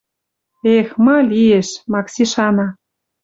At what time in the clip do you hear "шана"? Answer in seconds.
2.31-2.67